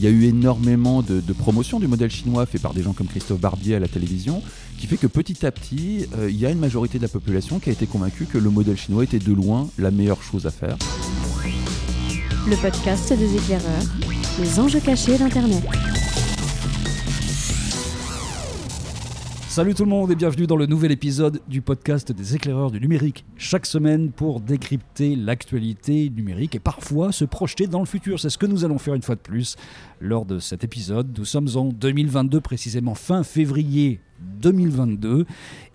Il 0.00 0.04
y 0.04 0.08
a 0.08 0.12
eu 0.12 0.26
énormément 0.26 1.02
de, 1.02 1.20
de 1.20 1.32
promotion 1.32 1.80
du 1.80 1.88
modèle 1.88 2.12
chinois 2.12 2.46
fait 2.46 2.60
par 2.60 2.72
des 2.72 2.84
gens 2.84 2.92
comme 2.92 3.08
Christophe 3.08 3.40
Barbier 3.40 3.74
à 3.74 3.80
la 3.80 3.88
télévision, 3.88 4.44
qui 4.78 4.86
fait 4.86 4.96
que 4.96 5.08
petit 5.08 5.44
à 5.44 5.50
petit, 5.50 6.06
euh, 6.16 6.30
il 6.30 6.38
y 6.38 6.46
a 6.46 6.50
une 6.50 6.60
majorité 6.60 6.98
de 6.98 7.02
la 7.02 7.08
population 7.08 7.58
qui 7.58 7.70
a 7.70 7.72
été 7.72 7.88
convaincue 7.88 8.26
que 8.26 8.38
le 8.38 8.48
modèle 8.48 8.76
chinois 8.76 9.02
était 9.02 9.18
de 9.18 9.32
loin 9.32 9.68
la 9.76 9.90
meilleure 9.90 10.22
chose 10.22 10.46
à 10.46 10.52
faire. 10.52 10.76
Le 12.48 12.54
podcast 12.62 13.12
des 13.12 13.34
éclaireurs, 13.34 13.82
les 14.38 14.60
enjeux 14.60 14.78
cachés 14.78 15.18
d'Internet. 15.18 15.64
Salut 19.58 19.74
tout 19.74 19.82
le 19.82 19.90
monde 19.90 20.12
et 20.12 20.14
bienvenue 20.14 20.46
dans 20.46 20.54
le 20.54 20.66
nouvel 20.66 20.92
épisode 20.92 21.40
du 21.48 21.62
podcast 21.62 22.12
des 22.12 22.36
éclaireurs 22.36 22.70
du 22.70 22.80
numérique. 22.80 23.24
Chaque 23.36 23.66
semaine 23.66 24.12
pour 24.12 24.38
décrypter 24.38 25.16
l'actualité 25.16 26.10
numérique 26.10 26.54
et 26.54 26.60
parfois 26.60 27.10
se 27.10 27.24
projeter 27.24 27.66
dans 27.66 27.80
le 27.80 27.84
futur. 27.84 28.20
C'est 28.20 28.30
ce 28.30 28.38
que 28.38 28.46
nous 28.46 28.64
allons 28.64 28.78
faire 28.78 28.94
une 28.94 29.02
fois 29.02 29.16
de 29.16 29.20
plus 29.20 29.56
lors 30.00 30.24
de 30.24 30.38
cet 30.38 30.64
épisode. 30.64 31.16
Nous 31.18 31.24
sommes 31.24 31.48
en 31.54 31.66
2022, 31.66 32.40
précisément 32.40 32.94
fin 32.94 33.22
février 33.22 34.00
2022 34.40 35.26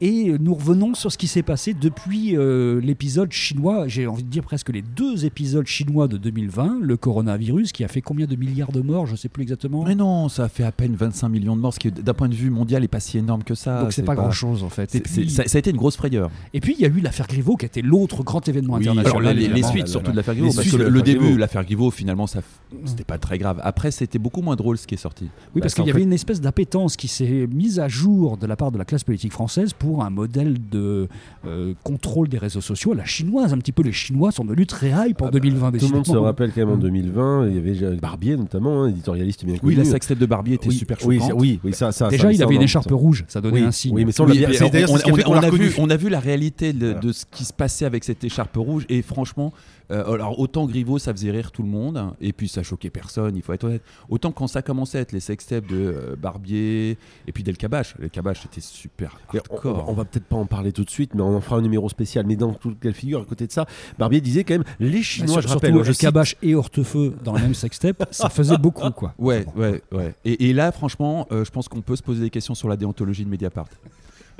et 0.02 0.36
nous 0.40 0.54
revenons 0.54 0.94
sur 0.96 1.12
ce 1.12 1.18
qui 1.18 1.28
s'est 1.28 1.44
passé 1.44 1.74
depuis 1.74 2.36
euh, 2.36 2.82
l'épisode 2.82 3.32
chinois, 3.32 3.88
j'ai 3.88 4.08
envie 4.08 4.24
de 4.24 4.30
dire 4.30 4.44
presque 4.44 4.70
les 4.70 4.82
deux 4.82 5.26
épisodes 5.26 5.66
chinois 5.66 6.08
de 6.08 6.18
2020, 6.18 6.80
le 6.82 6.98
coronavirus 6.98 7.72
qui 7.72 7.84
a 7.84 7.88
fait 7.88 8.02
combien 8.02 8.26
de 8.26 8.36
milliards 8.36 8.72
de 8.72 8.82
morts, 8.82 9.06
je 9.06 9.14
ne 9.14 9.18
sais 9.18 9.30
plus 9.30 9.44
exactement. 9.44 9.84
Mais 9.86 9.96
non, 9.96 10.28
ça 10.30 10.46
a 10.46 10.50
fait 10.50 10.64
à 10.64 10.72
peine 10.72 10.96
25 10.96 11.30
millions 11.30 11.56
de 11.56 11.62
morts, 11.62 11.74
ce 11.74 11.80
qui 11.80 11.92
d'un 11.92 12.14
point 12.14 12.28
de 12.28 12.36
vue 12.36 12.50
mondial 12.50 12.82
n'est 12.82 12.88
pas 12.88 13.00
si 13.00 13.18
énorme 13.18 13.44
que 13.44 13.56
ça. 13.56 13.82
Donc 13.82 13.94
c'est 13.94 14.04
pas, 14.04 14.16
grand 14.16 14.32
chose 14.32 14.64
en 14.64 14.70
fait. 14.70 14.94
Et 14.96 15.00
puis, 15.00 15.30
ça, 15.30 15.48
ça, 15.48 15.58
a 15.58 15.60
été 15.60 15.72
une 15.72 15.78
grosse 15.78 15.96
frayeur. 15.96 16.30
Et 16.54 16.60
puis 16.60 16.76
il 16.78 16.82
y 16.82 16.86
a 16.86 16.90
eu 16.90 17.00
l'affaire 17.00 17.28
Griveaux 17.28 17.56
qui 17.56 17.66
était 17.66 17.82
l'autre 17.82 18.24
grand 18.24 18.46
événement 18.48 18.74
oui, 18.74 18.90
international. 18.90 19.08
Alors 19.08 19.22
là, 19.22 19.34
les, 19.34 19.48
les, 19.48 19.64
suites 19.64 19.88
surtout 19.88 20.12
de 20.12 20.18
l'affaire 20.18 20.36
Griveaux, 20.36 20.54
parce 20.54 20.70
que 20.70 20.76
le, 20.76 20.90
le 20.90 21.02
début, 21.02 21.38
l'affaire 21.38 21.64
Griveaux, 21.64 21.92
finalement, 21.92 22.28
ça, 22.28 22.42
c'était 22.86 23.04
pas 23.04 23.18
très 23.18 23.38
grave. 23.38 23.62
Après, 23.64 23.92
c'était 24.14 24.22
beaucoup 24.22 24.44
moins 24.44 24.56
drôle 24.56 24.78
ce 24.78 24.86
qui 24.86 24.94
est 24.94 24.98
sorti. 25.00 25.28
Oui, 25.56 25.62
parce 25.62 25.74
qu'il 25.74 25.88
y 25.88 25.90
avait 25.90 26.04
une 26.04 26.14
espèce 26.14 26.40
d'appétence 26.40 26.96
qui 26.98 27.08
s'est 27.08 27.48
mise 27.52 27.80
à 27.80 27.88
jour 27.88 28.38
de 28.38 28.46
la 28.46 28.56
part 28.56 28.72
de 28.72 28.78
la 28.78 28.86
classe 28.86 29.04
politique 29.04 29.32
française 29.34 29.74
pour 29.74 30.04
un 30.04 30.12
modèle 30.12 30.58
de 30.70 31.08
euh, 31.48 31.74
contrôle 31.84 32.28
des 32.30 32.38
réseaux 32.38 32.62
sociaux 32.62 32.94
la 32.94 33.06
chinoise. 33.06 33.54
Un 33.54 33.58
petit 33.58 33.72
peu, 33.72 33.82
les 33.82 33.92
Chinois 33.92 34.32
sont 34.32 34.46
devenus 34.46 34.68
très 34.68 34.90
hype 34.90 35.20
en 35.24 35.26
Ah 35.26 35.32
bah, 35.32 35.40
2020. 35.40 35.72
Tout 35.80 35.88
le 35.88 35.96
monde 35.96 36.06
se 36.06 36.16
rappelle 36.16 36.52
quand 36.52 36.62
même 36.62 36.70
en 36.70 36.78
2020, 36.78 37.48
il 37.48 37.56
y 37.56 37.58
avait 37.58 37.96
Barbier 37.96 38.38
notamment, 38.38 38.84
hein, 38.84 38.90
éditorialiste 38.90 39.46
bien 39.46 39.56
Oui, 39.56 39.60
connu. 39.62 39.76
la 39.78 39.86
sextape 39.86 40.20
de 40.20 40.26
Barbier 40.28 40.56
était 40.56 40.68
oui, 40.70 40.76
super 40.76 40.98
oui, 41.06 41.18
choquante. 41.20 41.42
oui, 41.42 41.60
oui, 41.64 41.74
ça, 41.74 41.92
ça, 41.92 42.10
Déjà, 42.10 42.24
ça, 42.28 42.32
il 42.32 42.38
ça, 42.38 42.44
avait 42.44 42.56
une 42.56 42.62
écharpe 42.62 42.90
ça. 42.90 42.94
rouge, 42.96 43.26
ça 43.28 43.42
donnait 43.42 43.62
Oui, 43.62 43.66
un 43.66 43.72
signe. 43.72 43.96
oui, 43.96 44.06
mais 44.06 44.12
ça, 44.12 44.22
on 44.24 44.28
Oui, 44.28 44.46
on, 44.46 45.34
a 45.34 45.40
vu, 45.42 45.46
reconnu. 45.50 45.72
on 45.80 45.90
a 45.90 45.98
vu 45.98 46.10
la 46.10 46.20
réalité 46.20 46.72
de, 46.72 46.94
de 46.94 47.12
ce 47.12 47.26
qui 47.32 47.46
se 47.46 47.54
passait 47.54 47.86
avec 47.86 48.04
cette 48.04 48.24
écharpe 48.24 48.56
rouge 48.58 48.86
et 48.90 49.02
franchement, 49.02 49.54
euh, 49.92 50.14
alors 50.14 50.40
autant 50.40 50.66
Griveaux 50.66 50.98
ça 51.00 51.12
faisait 51.14 51.32
rire 51.32 51.52
tout 51.52 51.62
le 51.64 51.68
monde 51.70 52.14
et 52.22 52.32
puis 52.34 52.48
ça 52.48 52.64
choquait 52.64 52.90
personne, 52.90 53.36
il 53.36 53.42
faut 53.42 53.54
être 53.54 53.64
honnête. 53.66 53.82
Autant 54.10 54.32
quand 54.32 54.48
ça 54.48 54.62
commençait 54.62 54.98
à 54.98 55.02
être 55.02 55.12
les 55.12 55.20
sextapes 55.20 55.66
de 55.68 55.76
euh, 55.78 56.16
Barbier 56.18 56.98
et 57.28 57.32
puis 57.32 57.44
Del 57.44 57.58
Cabache, 57.58 57.96
Del 57.98 58.10
Cabache 58.10 58.42
c'était 58.44 58.62
super 58.62 59.18
hardcore. 59.34 59.86
On, 59.88 59.92
on 59.92 59.94
va 59.94 60.06
peut-être 60.06 60.26
pas 60.26 60.36
en 60.36 60.46
parler 60.46 60.72
tout 60.72 60.84
de 60.84 60.90
suite, 60.90 61.14
mais 61.16 61.22
on 61.22 61.36
en 61.36 61.42
fera 61.42 61.58
un 61.58 61.62
numéro 61.62 61.88
spécial. 61.90 62.26
Mais 62.26 62.36
dans 62.36 62.54
toute 62.54 62.80
quelle 62.80 62.94
figure, 62.94 63.22
à 63.22 63.26
côté 63.26 63.48
de 63.48 63.52
ça, 63.52 63.66
Barbier 63.98 64.22
disait 64.22 64.44
quand 64.44 64.56
même 64.56 64.64
les 64.80 65.02
Chinois, 65.04 65.34
Sur- 65.34 65.42
je 65.42 65.48
surtout 65.48 65.66
rappelle, 65.68 65.84
je 65.84 65.88
le 65.88 65.94
cite- 65.94 66.02
Cabache 66.02 66.36
et 66.42 66.56
Hortefeux 66.56 67.16
dans 67.24 67.34
la 67.34 67.42
même 67.42 67.54
sextape, 67.54 68.08
ça 68.12 68.30
faisait 68.30 68.58
beaucoup 68.58 68.90
quoi. 68.92 69.14
Ouais, 69.18 69.46
ouais, 69.56 69.82
ouais. 69.92 70.16
Et, 70.26 70.50
et 70.50 70.54
là, 70.54 70.72
franchement, 70.72 71.28
euh, 71.32 71.44
je 71.46 71.52
pense 71.52 71.68
qu'on 71.68 71.82
peut 71.82 71.96
se 71.96 72.04
poser 72.04 72.22
des 72.22 72.30
questions 72.30 72.56
sur 72.56 72.68
la 72.70 72.76
déontologie 72.78 73.24
de 73.26 73.30
Mediapart. 73.30 73.68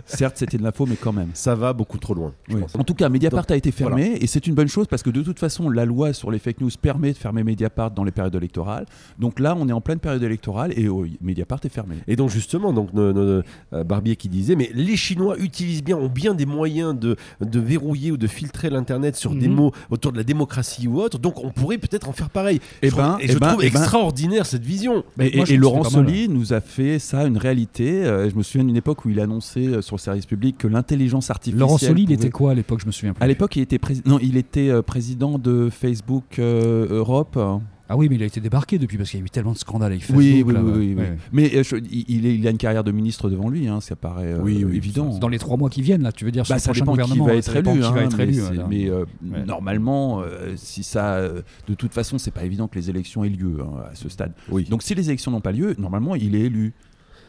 Certes, 0.06 0.38
c'était 0.38 0.58
de 0.58 0.64
l'info, 0.64 0.86
mais 0.88 0.96
quand 0.96 1.14
même. 1.14 1.30
ça 1.34 1.56
va 1.56 1.74
beaucoup 1.74 1.98
trop 1.98 2.14
loin. 2.14 2.34
je 2.50 2.56
Oui. 2.56 2.64
En 2.78 2.84
tout 2.84 2.94
cas, 2.94 3.10
Mediapart 3.10 3.46
a 3.50 3.56
été 3.56 3.72
fermé 3.72 4.18
et 4.22 4.28
c'est 4.28 4.46
une 4.48 4.56
bonne 4.56 4.68
chose 4.68 4.88
parce 4.88 5.04
que 5.04 5.10
de 5.10 5.22
toute 5.22 5.40
façon, 5.40 5.70
la 5.70 5.86
loi 5.86 6.14
sur 6.14 6.32
les 6.32 6.40
fake 6.40 6.62
news 6.62 6.70
permet 6.82 7.14
de 7.14 7.18
fermer 7.18 7.44
Mediapart 7.44 7.92
dans 7.92 8.04
les 8.04 8.12
périodes 8.12 8.36
électorales. 8.36 8.86
Donc 9.20 9.40
là, 9.40 9.56
on 9.58 9.68
est 9.70 9.72
en 9.74 9.82
pleine 9.82 10.00
période 10.00 10.24
électorale 10.24 10.74
et 10.78 10.88
oh, 10.90 11.06
Mediapart 11.22 11.60
est 11.64 11.70
fermé. 11.70 11.96
Et 12.08 12.16
donc 12.16 12.30
justement, 12.30 12.74
donc 12.74 12.90
euh, 12.96 13.42
Barbier 13.86 14.16
qui 14.16 14.30
disait, 14.30 14.56
mais 14.56 14.70
les 14.74 14.96
Chinois 14.98 15.38
utilisent 15.40 15.84
bien, 15.84 15.98
ont 15.98 16.10
bien 16.10 16.34
des 16.34 16.46
moyens 16.46 16.98
de, 16.98 17.16
de 17.42 17.60
verrouiller 17.60 18.12
ou 18.12 18.18
de 18.18 18.28
filtrer 18.28 18.70
l'internet 18.70 19.16
sur 19.16 19.34
des 19.36 19.48
Mhm. 19.48 19.56
mots 19.56 19.72
autour 19.90 20.12
de 20.12 20.18
la 20.18 20.24
démocratie 20.24 20.88
ou 20.88 21.00
autre. 21.02 21.18
Donc 21.20 21.44
on 21.44 21.52
pourrait 21.52 21.78
peut-être 21.78 22.10
en 22.10 22.14
faire 22.14 22.30
pareil. 22.30 22.60
Eh 22.82 22.90
Je 22.90 22.96
ben, 22.96 23.18
et 23.20 23.26
eh 23.26 23.32
je 23.34 23.38
ben, 23.38 23.48
trouve 23.50 23.64
eh 23.64 23.70
ben- 23.70 23.80
extraordinaire 23.82 24.46
cette 24.46 24.64
vision. 24.66 25.04
Mais 25.18 25.30
Et, 25.30 25.38
moi, 25.38 25.46
je 25.46 25.56
Laurent. 25.56 25.84
Soli 25.84 26.28
nous 26.30 26.54
a 26.54 26.62
fait 26.62 27.00
ça 27.00 27.26
une 27.26 27.38
réalité. 27.38 28.04
Euh, 28.04 28.30
je 28.30 28.36
me 28.36 28.44
souviens 28.44 28.64
d'une 28.66 28.76
époque 28.76 29.06
où 29.06 29.10
il 29.10 29.20
annonçait 29.20 29.68
euh, 29.68 29.82
sur 29.84 29.96
le 29.96 30.02
service 30.02 30.26
public 30.26 30.58
que 30.58 30.68
l'intelligence 30.68 31.30
artificielle. 31.30 31.60
Laurent 31.60 31.78
Soli, 31.78 32.04
il 32.04 32.12
était 32.12 32.30
quoi 32.30 32.52
à 32.52 32.54
l'époque 32.56 32.80
Je 32.82 32.88
me 32.88 32.92
souviens 32.92 33.14
plus. 33.14 33.24
À 33.24 33.28
l'époque, 33.28 33.56
il 33.56 33.62
était, 33.62 33.80
non, 34.06 34.18
il 34.22 34.38
était 34.38 34.70
euh, 34.70 34.82
président 34.82 35.38
de 35.38 35.70
Facebook 35.70 36.40
euh, 36.40 36.88
Europe. 36.90 37.38
Ah 37.90 37.98
oui, 37.98 38.08
mais 38.10 38.16
il 38.16 38.24
a 38.24 38.26
été 38.26 38.40
débarqué 38.40 38.80
depuis 38.80 38.98
parce 38.98 39.10
qu'il 39.12 39.20
y 39.20 39.24
a 39.24 39.26
eu 39.26 39.30
tellement 39.30 39.52
de 39.52 39.58
scandales 39.58 39.92
avec 39.92 40.04
Facebook. 40.04 40.18
Oui, 40.24 40.42
oui, 40.48 40.54
là, 40.54 40.64
oui. 40.64 40.96
Mais 41.34 41.54
euh, 41.54 41.64
je- 41.64 41.76
il, 41.76 42.48
a 42.48 42.50
une 42.50 42.58
carrière 42.58 42.84
de 42.84 42.92
ministre 42.92 43.30
devant 43.30 43.50
lui, 43.50 43.68
hein, 43.68 43.82
ça 43.82 43.96
paraît 43.98 44.34
euh, 44.34 44.74
évident. 44.74 45.18
Dans 45.20 45.28
les 45.28 45.38
trois 45.38 45.58
mois 45.58 45.70
qui 45.70 45.82
viennent, 45.82 46.02
là, 46.02 46.14
tu 46.14 46.24
veux 46.24 46.32
dire, 46.32 46.44
Bah, 46.48 46.56
le 46.56 46.62
ça 46.62 46.72
dépend 46.72 46.94
qui 46.96 47.20
va 47.20 47.26
hein, 47.34 47.36
être 47.36 47.56
élu, 47.56 47.72
qui 47.74 47.80
va 47.80 47.88
hein, 47.90 47.96
être 48.06 48.18
mais, 48.18 48.24
élu, 48.24 48.40
voilà. 48.40 48.68
mais, 48.68 48.90
euh, 48.90 49.06
Ouais. 49.30 49.44
normalement, 49.46 50.24
si 50.56 50.82
ça, 50.82 51.22
de 51.22 51.74
toute 51.78 51.94
façon, 51.94 52.18
c'est 52.18 52.32
pas 52.32 52.46
évident 52.46 52.68
que 52.70 52.80
les 52.80 52.90
élections 52.90 53.26
aient 53.26 53.30
lieu 53.30 53.58
hein, 53.62 53.84
à 53.92 53.96
ce 53.96 54.08
stade. 54.08 54.32
Oui. 54.50 54.64
Donc, 54.70 54.82
si 54.82 54.96
les 54.96 55.10
élections 55.10 55.32
n'ont 55.32 55.42
pas 55.42 55.52
lieu, 55.52 55.76
normalement, 55.78 56.16
il 56.16 56.36
est 56.36 56.42
élu. 56.42 56.74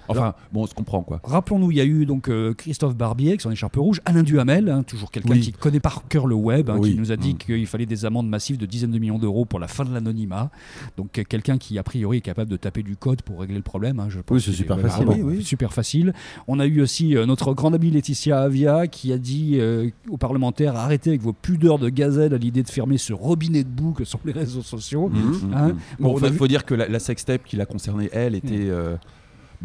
Enfin, 0.09 0.34
bon, 0.53 0.62
on 0.62 0.66
se 0.66 0.75
comprend 0.75 1.03
quoi. 1.03 1.20
Rappelons-nous, 1.25 1.70
il 1.70 1.76
y 1.76 1.81
a 1.81 1.84
eu 1.84 2.06
donc 2.06 2.28
euh, 2.28 2.53
Christophe 2.54 2.97
Barbier 2.97 3.28
avec 3.31 3.41
son 3.41 3.50
écharpe 3.50 3.76
rouge, 3.76 4.00
Alain 4.04 4.22
Duhamel, 4.22 4.69
hein, 4.69 4.82
toujours 4.82 5.10
quelqu'un 5.10 5.32
Oui. 5.34 5.41
qui 5.41 5.53
connaît 5.53 5.81
par 5.81 6.06
cœur 6.09 6.26
le 6.26 6.34
web, 6.34 6.69
hein, 6.70 6.76
Oui. 6.78 6.92
qui 6.92 6.98
nous 6.98 7.12
a 7.12 7.16
dit 7.16 7.34
Mm. 7.34 7.38
qu'il 7.38 7.66
fallait 7.66 7.87
des 7.87 8.04
amendes 8.04 8.28
massives 8.28 8.59
de 8.59 8.66
dizaines 8.66 8.91
de 8.91 8.98
millions 8.98 9.19
d'euros 9.19 9.44
pour 9.44 9.59
la 9.59 9.69
fin 9.69 9.84
de 9.84 9.92
l'anonymat. 9.94 10.50
Donc 10.97 11.12
quelqu'un 11.28 11.59
qui 11.59 11.78
a 11.78 11.82
priori 11.82 12.19
est 12.19 12.20
capable 12.22 12.50
de 12.50 12.56
taper 12.56 12.82
du 12.82 12.97
code 12.97 13.22
pour 13.22 13.41
régler 13.41 13.56
le 13.56 13.62
problème. 13.62 14.00
hein, 14.00 14.06
je 14.09 14.20
pense 14.20 14.34
Oui, 14.37 14.42
c'est 14.42 14.53
super 14.53 14.78
facile. 14.81 15.06
Super 15.42 15.72
facile. 15.72 16.12
On 16.48 16.60
a 16.60 16.66
eu 16.66 16.81
aussi 16.81 17.16
euh, 17.16 17.26
notre 17.26 17.54
grande 17.54 17.75
amie 17.75 17.91
Laetitia 17.91 18.41
Avia 18.41 18.86
qui 18.86 19.12
a 19.12 19.19
dit 19.19 19.56
euh, 19.59 19.88
aux 20.10 20.16
parlementaires 20.16 20.76
arrêtez 20.76 21.10
avec 21.10 21.22
vos 21.22 21.32
pudeurs 21.32 21.78
de 21.78 21.88
gazelle 21.88 22.34
à 22.34 22.38
l'idée 22.38 22.62
de 22.62 22.69
fermer 22.69 22.98
ce 22.98 23.12
robinet 23.12 23.65
de 23.65 23.69
boue 23.69 23.92
que 23.92 24.04
sont 24.04 24.21
les 24.25 24.32
réseaux 24.32 24.62
sociaux. 24.62 25.09
Mhm. 25.09 25.32
Bon, 25.50 25.75
Bon, 26.00 26.15
on 26.15 26.16
faut, 26.19 26.25
a 26.26 26.31
vu- 26.31 26.36
faut 26.36 26.48
dire 26.48 26.65
que 26.65 26.75
la, 26.75 26.88
la 26.88 26.98
sextape 26.98 27.44
qui 27.44 27.56
l'a 27.56 27.66
concernée, 27.66 28.09
elle, 28.12 28.34
était. 28.34 28.69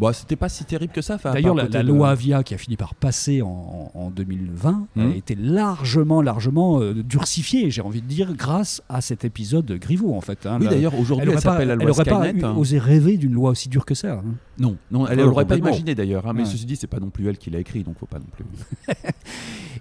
Bon, 0.00 0.12
c'était 0.14 0.34
pas 0.36 0.48
si 0.48 0.64
terrible 0.64 0.92
que 0.92 1.02
ça. 1.02 1.18
D'ailleurs, 1.22 1.54
la, 1.54 1.64
côté 1.64 1.76
la 1.78 1.84
de- 1.84 1.88
loi 1.88 2.08
Avia 2.10 2.42
qui 2.42 2.54
a 2.54 2.58
fini 2.58 2.76
par 2.76 2.94
passer 2.94 3.42
en, 3.42 3.90
en 3.94 4.10
2020 4.10 4.86
Mhm. 4.96 5.12
a 5.12 5.14
été 5.14 5.34
largement, 5.34 6.22
largement 6.22 6.80
euh, 6.80 6.94
durcifiée, 6.94 7.70
j'ai 7.70 7.82
envie 7.82 8.00
de 8.00 8.06
dire, 8.06 8.32
grâce 8.34 8.82
à 8.88 9.02
cet 9.02 9.24
épisode 9.26 9.66
de 9.66 9.76
Griveaux, 9.76 10.14
en 10.14 10.20
fait. 10.22 10.46
hein. 10.46 10.56
Oui, 10.60 10.68
d'ailleurs, 10.68 10.98
aujourd'hui, 10.98 11.24
elle 11.28 11.28
elle, 11.30 11.34
pas, 11.34 11.40
s'appelle 11.52 11.68
la 11.68 11.74
elle 11.74 11.80
loi 11.80 11.90
aurait 11.90 12.04
pas 12.04 12.24
Skynet. 12.24 12.40
eu- 12.40 12.44
hein. 12.44 12.54
osé 12.56 12.78
rêver 12.78 13.16
d'une 13.18 13.32
loi 13.32 13.50
aussi 13.50 13.68
dure 13.68 13.84
que 13.84 13.94
ça. 13.94 14.14
hein. 14.14 14.24
Non, 14.58 14.76
non, 14.90 15.06
elle 15.06 15.18
n'aurait 15.18 15.44
pas 15.46 15.56
imaginé 15.56 15.94
d'ailleurs. 15.94 16.26
hein, 16.26 16.32
mais 16.34 16.40
Ouais. 16.44 16.46
ceci 16.48 16.64
dit, 16.66 16.76
c'est 16.76 16.86
pas 16.86 17.00
non 17.00 17.10
plus 17.10 17.28
elle 17.28 17.36
qui 17.38 17.50
l'a 17.50 17.58
écrit, 17.60 17.82
donc 17.84 17.98
faut 17.98 18.06
pas 18.06 18.18
non 18.18 18.26
plus. 18.34 18.44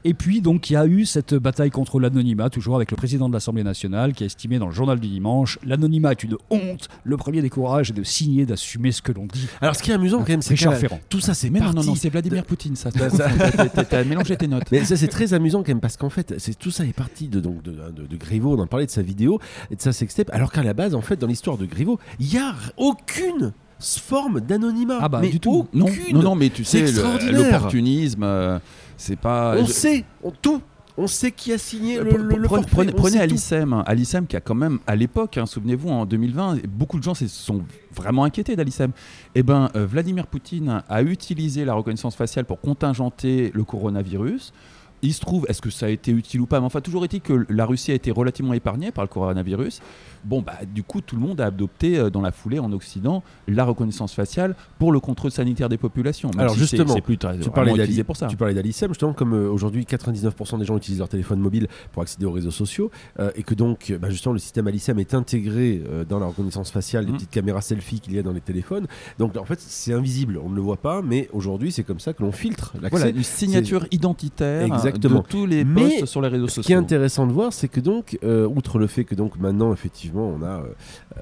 Et 0.05 0.13
puis, 0.13 0.39
donc, 0.41 0.69
il 0.69 0.73
y 0.73 0.75
a 0.77 0.85
eu 0.85 1.05
cette 1.05 1.33
bataille 1.33 1.71
contre 1.71 1.99
l'anonymat, 1.99 2.49
toujours 2.49 2.75
avec 2.77 2.89
le 2.89 2.95
président 2.95 3.27
de 3.27 3.33
l'Assemblée 3.33 3.63
nationale, 3.63 4.13
qui 4.13 4.23
a 4.23 4.27
estimé 4.27 4.57
dans 4.57 4.67
le 4.67 4.71
journal 4.73 4.97
du 4.99 5.09
dimanche 5.09 5.59
l'anonymat 5.63 6.11
est 6.11 6.23
une 6.23 6.37
honte. 6.49 6.87
Le 7.03 7.17
premier 7.17 7.41
des 7.41 7.49
courages 7.49 7.89
est 7.89 7.93
de 7.93 8.03
signer, 8.03 8.45
d'assumer 8.45 8.91
ce 8.93 9.01
que 9.01 9.11
l'on 9.11 9.25
dit. 9.25 9.47
Alors 9.61 9.75
ce 9.75 9.83
qui 9.83 9.91
est 9.91 9.93
amusant 9.93 10.08
quand 10.17 10.29
même, 10.29 10.41
c'est 10.41 10.55
Richard 10.55 10.75
Ferrand. 10.75 10.99
tout 11.07 11.19
ça 11.19 11.33
c'est 11.33 11.49
Mais 11.49 11.59
non, 11.59 11.71
non, 11.73 11.83
non, 11.83 11.95
c'est 11.95 12.09
Vladimir 12.09 12.43
Poutine, 12.43 12.75
ça. 12.75 12.89
T'as 13.89 14.03
mélangé 14.03 14.35
tes 14.35 14.47
notes. 14.47 14.65
Mais 14.71 14.83
ça 14.83 14.97
c'est 14.97 15.07
très 15.07 15.33
amusant 15.33 15.59
quand 15.59 15.69
même 15.69 15.79
parce 15.79 15.95
qu'en 15.97 16.09
fait 16.09 16.35
c'est 16.39 16.57
tout 16.57 16.71
ça 16.71 16.85
est 16.85 16.93
parti 16.93 17.27
de 17.27 17.39
donc 17.39 17.61
de, 17.63 17.71
de, 17.95 18.07
de 18.07 18.17
Griveaux, 18.17 18.55
on 18.57 18.61
en 18.61 18.67
parlait 18.67 18.85
de 18.87 18.91
sa 18.91 19.01
vidéo 19.01 19.39
et 19.71 19.75
de 19.75 19.81
sa 19.81 19.93
sextape 19.93 20.29
alors 20.33 20.51
qu'à 20.51 20.63
la 20.63 20.73
base 20.73 20.95
en 20.95 21.01
fait 21.01 21.17
dans 21.17 21.27
l'histoire 21.27 21.57
de 21.57 21.65
Griveaux 21.65 21.99
il 22.19 22.33
y 22.33 22.37
a 22.37 22.53
aucune 22.77 23.53
forme 23.79 24.41
d'anonymat 24.41 24.97
Ah 25.01 25.07
bah, 25.07 25.19
mais 25.21 25.29
du 25.29 25.39
tout. 25.39 25.67
Non, 25.73 25.85
non, 26.11 26.21
non, 26.21 26.35
mais 26.35 26.49
tu 26.49 26.65
sais, 26.65 26.83
l'opportunisme, 27.31 28.23
euh, 28.23 28.59
c'est 28.97 29.15
pas. 29.15 29.55
on 29.57 29.65
je- 29.65 29.71
sait 29.71 30.03
on, 30.23 30.31
tout 30.31 30.61
on 30.99 31.07
sait 31.07 31.31
qui 31.31 31.53
a 31.53 31.57
signé 31.57 31.97
le, 31.97 32.11
Pre- 32.11 32.17
le, 32.17 32.35
le 32.37 32.47
prenez, 32.47 32.63
forfait, 32.67 32.91
prenez. 32.93 33.19
Alicem, 33.19 33.83
Alicem 33.85 34.27
qui 34.27 34.35
a 34.35 34.41
quand 34.41 34.53
même 34.55 34.79
à 34.85 34.95
l'époque, 34.95 35.37
hein, 35.37 35.45
souvenez-vous, 35.45 35.89
en 35.89 36.05
2020, 36.05 36.67
beaucoup 36.67 36.97
de 36.99 37.03
gens 37.03 37.13
se 37.13 37.27
sont 37.27 37.63
vraiment 37.95 38.25
inquiétés 38.25 38.55
d'Alicem. 38.55 38.91
Eh 39.33 39.41
ben, 39.41 39.69
euh, 39.75 39.85
Vladimir 39.85 40.27
Poutine 40.27 40.83
a 40.87 41.01
utilisé 41.01 41.63
la 41.65 41.73
reconnaissance 41.73 42.15
faciale 42.15 42.45
pour 42.45 42.59
contingenter 42.59 43.51
le 43.53 43.63
coronavirus. 43.63 44.53
Il 45.01 45.13
se 45.13 45.21
trouve, 45.21 45.45
est-ce 45.47 45.61
que 45.61 45.69
ça 45.69 45.85
a 45.85 45.89
été 45.89 46.11
utile 46.11 46.41
ou 46.41 46.45
pas? 46.45 46.59
Mais 46.59 46.65
enfin, 46.65 46.81
toujours 46.81 47.03
est-il 47.05 47.21
que 47.21 47.45
la 47.49 47.65
Russie 47.65 47.91
a 47.91 47.95
été 47.95 48.11
relativement 48.11 48.53
épargnée 48.53 48.91
par 48.91 49.03
le 49.03 49.07
coronavirus. 49.07 49.81
Bon, 50.25 50.41
bah, 50.41 50.53
du 50.73 50.83
coup, 50.83 50.99
tout 50.99 51.15
le 51.15 51.21
monde 51.21 51.39
a 51.39 51.45
adopté 51.45 51.97
euh, 51.97 52.09
dans 52.09 52.19
la 52.19 52.31
foulée 52.33 52.59
en 52.59 52.73
Occident 52.73 53.23
la 53.47 53.63
reconnaissance 53.63 54.13
faciale 54.13 54.55
pour 54.77 54.91
le 54.91 54.99
contrôle 54.99 55.31
sanitaire 55.31 55.69
des 55.69 55.77
populations. 55.77 56.29
Même 56.31 56.41
Alors, 56.41 56.53
si 56.55 56.59
justement, 56.59 56.93
c'est 56.93 56.99
plus 57.01 57.17
très 57.17 57.39
Tu 57.39 57.49
parlais, 57.49 57.71
utilisé 57.71 57.93
d'Ali- 57.93 58.03
pour 58.03 58.17
ça. 58.17 58.27
tu 58.27 58.35
parlais 58.35 58.53
d'Alicem, 58.53 58.89
justement, 58.89 59.13
comme 59.13 59.33
euh, 59.33 59.49
aujourd'hui 59.49 59.85
99% 59.85 60.59
des 60.59 60.65
gens 60.65 60.75
utilisent 60.75 60.99
leur 60.99 61.07
téléphone 61.07 61.39
mobile 61.39 61.67
pour 61.93 62.01
accéder 62.01 62.25
aux 62.25 62.31
réseaux 62.33 62.51
sociaux, 62.51 62.91
euh, 63.19 63.31
et 63.35 63.43
que 63.43 63.53
donc, 63.55 63.93
bah, 64.01 64.09
justement, 64.09 64.33
le 64.33 64.39
système 64.39 64.67
Alicem 64.67 64.99
est 64.99 65.13
intégré 65.13 65.81
dans 66.09 66.19
la 66.19 66.25
reconnaissance 66.25 66.69
faciale, 66.71 67.05
les 67.05 67.11
Mhm. 67.11 67.17
petites 67.17 67.29
caméras 67.31 67.61
selfie 67.61 68.01
qu'il 68.01 68.13
y 68.13 68.19
a 68.19 68.23
dans 68.23 68.33
les 68.33 68.41
téléphones. 68.41 68.87
Donc, 69.19 69.37
en 69.37 69.45
fait, 69.45 69.59
c'est 69.61 69.93
invisible, 69.93 70.37
on 70.43 70.49
ne 70.49 70.55
le 70.55 70.61
voit 70.61 70.77
pas, 70.77 71.01
mais 71.01 71.29
aujourd'hui, 71.31 71.71
c'est 71.71 71.83
comme 71.83 71.99
ça 72.01 72.11
que 72.13 72.21
l'on 72.23 72.33
filtre 72.33 72.73
l'accès. 72.81 72.89
Voilà, 72.97 73.15
une 73.15 73.23
signature 73.23 73.85
identitaire. 73.91 74.63
Exactement. 74.65 74.88
Exactement. 74.89 75.21
de 75.21 75.27
tous 75.27 75.45
les 75.45 75.63
Mais 75.63 75.81
posts 75.99 76.05
sur 76.07 76.21
les 76.21 76.27
réseaux 76.27 76.47
Ce 76.47 76.55
qui 76.55 76.59
est 76.59 76.63
sociaux. 76.63 76.77
intéressant 76.79 77.27
de 77.27 77.31
voir, 77.31 77.53
c'est 77.53 77.67
que 77.67 77.79
donc, 77.79 78.17
euh, 78.23 78.47
outre 78.47 78.77
le 78.79 78.87
fait 78.87 79.03
que 79.05 79.15
donc 79.15 79.37
maintenant, 79.39 79.73
effectivement, 79.73 80.27
on 80.27 80.41
a 80.43 80.47
euh, 80.47 80.63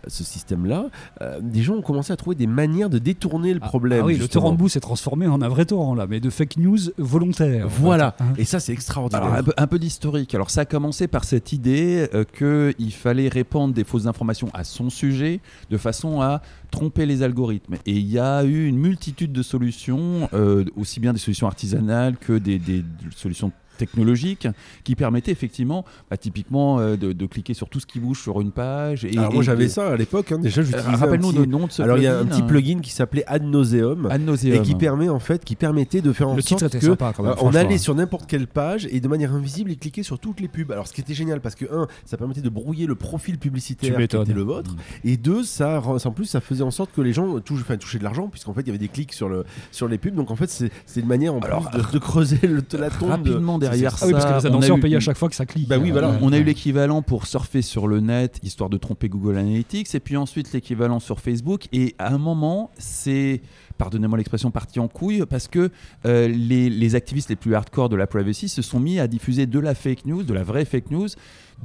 ce 0.07 0.23
système-là, 0.23 0.87
euh, 1.21 1.39
des 1.41 1.61
gens 1.61 1.75
ont 1.75 1.81
commencé 1.81 2.11
à 2.11 2.15
trouver 2.17 2.35
des 2.35 2.47
manières 2.47 2.89
de 2.89 2.97
détourner 2.99 3.53
le 3.53 3.59
Ah, 3.63 3.67
problème. 3.67 4.01
ah 4.03 4.05
oui, 4.07 4.17
le 4.17 4.27
torrent 4.27 4.51
de 4.51 4.57
boue 4.57 4.69
s'est 4.69 4.79
transformé 4.79 5.27
en 5.27 5.41
un 5.41 5.49
vrai 5.49 5.65
torrent 5.65 5.95
là, 5.95 6.07
mais 6.09 6.19
de 6.19 6.29
fake 6.29 6.57
news 6.57 6.77
volontaire. 6.97 7.65
en 7.65 7.69
fait. 7.69 7.81
Voilà. 7.81 8.15
Hein. 8.19 8.33
Et 8.37 8.45
ça, 8.45 8.59
c'est 8.59 8.73
extraordinaire. 8.73 9.23
Alors, 9.25 9.37
un 9.37 9.43
peu, 9.43 9.53
un 9.57 9.67
peu 9.67 9.79
d'historique. 9.79 10.33
Alors, 10.35 10.49
ça 10.49 10.61
a 10.61 10.65
commencé 10.65 11.07
par 11.07 11.23
cette 11.23 11.53
idée 11.53 12.07
euh, 12.13 12.23
qu'il 12.77 12.93
fallait 12.93 13.27
répandre 13.29 13.73
des 13.73 13.83
fausses 13.83 14.05
informations 14.07 14.49
à 14.53 14.63
son 14.63 14.89
sujet 14.89 15.39
de 15.69 15.77
façon 15.77 16.21
à 16.21 16.41
tromper 16.77 17.07
les 17.07 17.23
algorithmes. 17.23 17.75
Et 17.87 17.93
il 17.93 18.07
y 18.07 18.19
a 18.19 18.43
eu 18.43 18.67
une 18.67 18.77
multitude 18.77 19.31
de 19.31 19.41
solutions, 19.41 20.29
euh, 20.33 20.63
aussi 20.75 20.99
bien 20.99 21.11
des 21.11 21.19
solutions 21.19 21.47
artisanales 21.47 22.17
que 22.17 22.37
des, 22.37 22.59
des 22.59 22.83
solutions 23.15 23.51
technologiques 23.77 24.47
qui 24.83 24.95
permettaient 24.95 25.31
effectivement, 25.31 25.85
bah, 26.09 26.17
typiquement, 26.17 26.79
euh, 26.79 26.95
de, 26.97 27.13
de 27.13 27.25
cliquer 27.25 27.53
sur 27.53 27.69
tout 27.69 27.79
ce 27.79 27.85
qui 27.85 27.99
bouge 27.99 28.21
sur 28.21 28.41
une 28.41 28.51
page. 28.51 29.05
Et, 29.05 29.17
Alors 29.17 29.31
moi 29.33 29.41
et 29.43 29.45
j'avais 29.45 29.65
de- 29.65 29.69
ça 29.69 29.87
à 29.89 29.95
l'époque, 29.95 30.31
hein, 30.31 30.39
déjà 30.39 30.61
j'utilisais 30.61 30.87
un 30.87 30.95
Rappelle-nous 30.97 31.31
le 31.31 31.45
nom 31.45 31.67
de 31.67 31.71
ce 31.71 31.81
Alors 31.81 31.97
il 31.97 32.03
y 32.03 32.07
a 32.07 32.17
un 32.19 32.25
petit 32.25 32.41
plugin 32.41 32.79
qui 32.79 32.91
s'appelait 32.91 33.23
Ad 33.27 33.43
Nauseum 33.43 34.07
Ad 34.07 34.21
et 34.21 34.23
nauseam. 34.25 34.61
qui 34.61 34.75
permet 34.75 35.09
en 35.09 35.19
fait, 35.19 35.45
qui 35.45 35.55
permettait 35.55 36.01
de 36.01 36.11
faire 36.13 36.29
en 36.29 36.35
Le 36.35 36.41
sorte 36.41 36.61
titre 36.63 36.65
était 36.75 36.79
que 36.79 36.85
sympa 36.91 37.13
quand 37.15 37.23
même. 37.23 37.33
euh, 37.33 37.35
on 37.41 37.53
allait 37.53 37.77
sur 37.77 37.95
n'importe 37.95 38.27
quelle 38.27 38.47
page 38.47 38.87
et 38.91 38.99
de 38.99 39.07
manière 39.07 39.33
invisible 39.33 39.71
et 39.71 39.75
cliquer 39.75 40.03
sur 40.03 40.19
toutes 40.19 40.39
les 40.39 40.47
pubs. 40.47 40.71
Alors 40.71 40.87
ce 40.87 40.93
qui 40.93 41.01
était 41.01 41.13
génial 41.13 41.39
parce 41.41 41.55
que 41.55 41.65
un, 41.73 41.87
ça 42.05 42.17
permettait 42.17 42.41
de 42.41 42.49
brouiller 42.49 42.85
le 42.87 42.95
profil 42.95 43.37
publicitaire 43.37 43.95
qui 43.97 44.03
était 44.03 44.33
le 44.33 44.41
vôtre 44.41 44.75
et 45.03 45.17
deux, 45.17 45.43
ça 45.43 45.81
en 45.81 46.11
plus 46.11 46.25
ça 46.25 46.41
faisait 46.41 46.63
en 46.63 46.71
sorte 46.71 46.91
que 46.91 47.01
les 47.01 47.13
gens 47.13 47.39
touchent, 47.39 47.61
enfin, 47.61 47.77
touchaient 47.77 47.99
de 47.99 48.03
l'argent 48.03 48.27
puisqu'en 48.27 48.53
fait 48.53 48.61
il 48.61 48.67
y 48.67 48.69
avait 48.69 48.77
des 48.79 48.87
clics 48.87 49.13
sur 49.13 49.29
le 49.29 49.43
sur 49.71 49.87
les 49.87 49.97
pubs. 49.97 50.15
Donc 50.15 50.31
en 50.31 50.35
fait 50.35 50.49
c'est 50.49 50.99
une 50.99 51.05
manière 51.07 51.33
en 51.33 51.39
Alors, 51.39 51.69
plus 51.69 51.79
de, 51.81 51.91
de 51.91 51.99
creuser 51.99 52.39
le, 52.43 52.63
la 52.79 52.89
tombe. 52.89 53.23
de- 53.23 53.37
Ah 53.71 54.05
oui, 54.05 54.11
parce 54.11 54.25
que 54.25 54.39
les 54.39 54.45
annonceurs 54.45 54.77
à 54.95 54.99
chaque 54.99 55.17
fois 55.17 55.29
que 55.29 55.35
ça 55.35 55.45
clique. 55.45 55.67
Bah 55.67 55.77
oui, 55.77 55.91
voilà. 55.91 56.09
Ouais. 56.09 56.17
On 56.21 56.33
a 56.33 56.37
eu 56.37 56.43
l'équivalent 56.43 57.01
pour 57.01 57.27
surfer 57.27 57.61
sur 57.61 57.87
le 57.87 57.99
net, 57.99 58.39
histoire 58.43 58.69
de 58.69 58.77
tromper 58.77 59.09
Google 59.09 59.37
Analytics, 59.37 59.93
et 59.93 59.99
puis 59.99 60.17
ensuite 60.17 60.53
l'équivalent 60.53 60.99
sur 60.99 61.19
Facebook. 61.19 61.67
Et 61.73 61.95
à 61.99 62.13
un 62.13 62.17
moment, 62.17 62.71
c'est, 62.77 63.41
pardonnez-moi 63.77 64.17
l'expression, 64.17 64.51
parti 64.51 64.79
en 64.79 64.87
couille, 64.87 65.23
parce 65.29 65.47
que 65.47 65.69
euh, 66.05 66.27
les, 66.27 66.69
les 66.69 66.95
activistes 66.95 67.29
les 67.29 67.35
plus 67.35 67.55
hardcore 67.55 67.89
de 67.89 67.95
la 67.95 68.07
privacy 68.07 68.49
se 68.49 68.61
sont 68.61 68.79
mis 68.79 68.99
à 68.99 69.07
diffuser 69.07 69.45
de 69.45 69.59
la 69.59 69.75
fake 69.75 70.05
news, 70.05 70.23
de 70.23 70.33
la 70.33 70.43
vraie 70.43 70.65
fake 70.65 70.91
news, 70.91 71.07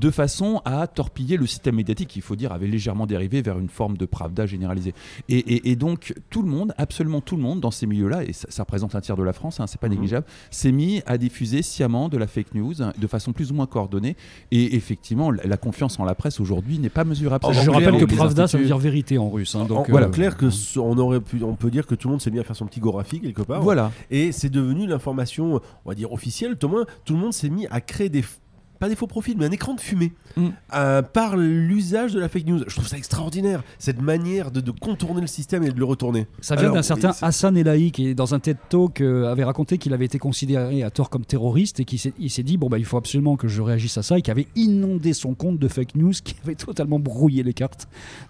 de 0.01 0.11
façon 0.11 0.63
à 0.65 0.87
torpiller 0.87 1.37
le 1.37 1.47
système 1.47 1.75
médiatique 1.75 2.09
qui, 2.09 2.21
il 2.21 2.23
faut 2.23 2.35
dire, 2.35 2.51
avait 2.53 2.67
légèrement 2.67 3.07
dérivé 3.07 3.43
vers 3.43 3.59
une 3.59 3.69
forme 3.69 3.99
de 3.99 4.07
pravda 4.07 4.47
généralisée. 4.47 4.95
Et, 5.29 5.37
et- 5.37 5.71
et 5.71 5.77
donc, 5.77 6.15
tout 6.31 6.41
le 6.41 6.49
monde, 6.49 6.73
absolument 6.79 7.21
tout 7.21 7.37
le 7.37 7.43
monde 7.43 7.61
dans 7.61 7.71
ces 7.71 7.87
milieux-là, 7.87 8.25
et 8.25 8.33
ça, 8.33 8.47
ça 8.51 8.63
représente 8.63 8.95
un 8.95 9.03
tiers 9.03 9.19
de 9.19 9.23
la 9.23 9.35
France, 9.35 9.61
hein, 9.61 9.67
c'est 9.67 9.79
pas 9.79 9.91
négligeable, 9.91 10.25
s'est 10.51 10.73
mis 10.73 11.03
à 11.05 11.19
diffuser 11.19 11.61
sciemment 11.61 12.09
de 12.09 12.17
la 12.17 12.27
fake 12.27 12.55
news 12.55 12.81
hein, 12.83 12.95
de 12.99 13.07
façon 13.07 13.35
plus 13.35 13.51
ou 13.51 13.55
moins 13.55 13.67
coordonnée. 13.67 14.17
Et 14.51 14.77
effectivement, 14.77 15.31
la, 15.31 15.45
la 15.45 15.57
confiance 15.59 16.01
en 16.01 16.07
la 16.07 16.15
presse 16.15 16.41
aujourd'hui 16.41 16.79
n'est 16.79 16.89
pas 16.89 17.05
mesurable. 17.05 17.45
Oh, 17.47 17.53
Je 17.53 17.59
change 17.59 17.69
rappelle 17.69 18.01
que 18.01 18.07
Pravda, 18.17 18.47
ça 18.49 18.57
veut 18.57 18.65
dire 18.65 18.79
vérité 18.79 19.19
en 19.19 19.29
russe. 19.29 19.55
hein, 19.57 19.61
En- 19.61 19.67
donc, 19.67 19.91
voilà, 19.91 20.07
euh, 20.07 20.11
clair 20.11 20.39
que 20.39 20.47
on 20.79 20.97
aurait 20.97 21.21
pu, 21.21 21.43
on 21.43 21.55
peut 21.55 21.71
dire 21.71 21.87
que 21.87 21.95
tout 22.03 22.09
le 22.09 22.13
monde 22.15 22.21
s'est 22.21 22.33
mis 22.33 22.41
à 22.41 22.45
faire 22.45 22.57
son 22.57 22.67
petit 22.67 22.81
graphique 22.81 23.23
quelque 23.23 23.43
part. 23.43 23.63
Voilà. 23.63 23.93
Et 24.11 24.33
c'est 24.33 24.51
devenu 24.51 24.89
l'information, 24.89 25.61
on 25.85 25.89
va 25.89 25.95
dire 25.95 26.13
officielle. 26.13 26.57
Tout 26.57 26.67
le 26.67 26.79
monde, 26.79 26.87
tout 27.05 27.15
le 27.15 27.21
monde 27.21 27.33
s'est 27.33 27.49
mis 27.49 27.69
à 27.69 27.81
créer 27.81 28.09
des, 28.09 28.25
pas 28.83 28.89
des 28.89 28.97
faux 28.97 29.07
profils, 29.07 29.37
mais 29.39 29.47
un 29.47 29.53
écran 29.53 29.75
de 29.75 29.81
fumée 29.81 30.13
Mm. 30.37 30.49
euh, 30.75 31.03
par 31.03 31.37
l'usage 31.37 32.13
de 32.15 32.21
la 32.21 32.29
fake 32.29 32.47
news. 32.47 32.61
Je 32.67 32.75
trouve 32.75 32.87
ça 32.87 32.97
extraordinaire, 32.97 33.63
cette 33.79 34.01
manière 34.01 34.51
de, 34.51 34.61
de 34.61 34.71
contourner 34.71 35.21
le 35.21 35.27
système 35.27 35.63
et 35.63 35.71
de 35.71 35.79
le 35.79 35.85
retourner. 35.85 36.27
Ça 36.41 36.57
vient 36.57 36.73
d'un 36.73 36.83
certain 36.83 37.13
Hassan 37.21 37.57
Elahi 37.57 37.93
qui, 37.93 38.15
dans 38.15 38.35
un 38.35 38.39
TED 38.39 38.57
Talk, 38.69 39.01
euh, 39.01 39.31
avait 39.31 39.45
raconté 39.45 39.79
qu'il 39.79 39.93
avait 39.93 40.05
été 40.07 40.19
considéré 40.19 40.83
à 40.83 40.91
tort 40.91 41.11
comme 41.11 41.25
terroriste 41.25 41.81
et 41.81 41.85
qu'il 41.85 41.99
s'est 42.31 42.43
dit 42.43 42.57
bon 42.57 42.69
bah 42.69 42.79
il 42.79 42.85
faut 42.85 42.97
absolument 42.97 43.37
que 43.37 43.49
je 43.49 43.61
réagisse 43.61 43.99
à 43.99 44.03
ça 44.03 44.19
et 44.19 44.23
qui 44.23 44.31
avait 44.31 44.47
inondé 44.57 45.13
son 45.13 45.35
compte 45.35 45.59
de 45.59 45.69
fake 45.69 45.95
news 45.97 46.13
qui 46.25 46.35
avait 46.45 46.55
totalement 46.55 46.99
brouillé 46.99 47.43
les 47.43 47.53
cartes 47.53 47.89